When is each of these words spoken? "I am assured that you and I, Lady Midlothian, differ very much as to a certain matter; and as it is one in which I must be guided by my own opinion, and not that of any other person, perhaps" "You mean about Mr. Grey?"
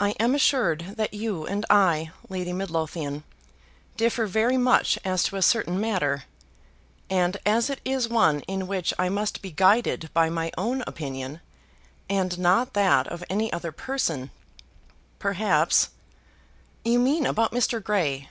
"I 0.00 0.12
am 0.18 0.34
assured 0.34 0.94
that 0.96 1.12
you 1.12 1.44
and 1.46 1.66
I, 1.68 2.10
Lady 2.30 2.54
Midlothian, 2.54 3.22
differ 3.98 4.24
very 4.24 4.56
much 4.56 4.98
as 5.04 5.24
to 5.24 5.36
a 5.36 5.42
certain 5.42 5.78
matter; 5.78 6.24
and 7.10 7.36
as 7.44 7.68
it 7.68 7.78
is 7.84 8.08
one 8.08 8.40
in 8.48 8.66
which 8.66 8.94
I 8.98 9.10
must 9.10 9.42
be 9.42 9.50
guided 9.50 10.08
by 10.14 10.30
my 10.30 10.52
own 10.56 10.82
opinion, 10.86 11.42
and 12.08 12.38
not 12.38 12.72
that 12.72 13.06
of 13.08 13.22
any 13.28 13.52
other 13.52 13.72
person, 13.72 14.30
perhaps" 15.18 15.90
"You 16.86 16.98
mean 16.98 17.26
about 17.26 17.52
Mr. 17.52 17.84
Grey?" 17.84 18.30